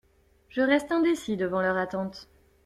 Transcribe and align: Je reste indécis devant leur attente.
Je 0.49 0.61
reste 0.63 0.91
indécis 0.91 1.37
devant 1.37 1.61
leur 1.61 1.77
attente. 1.77 2.27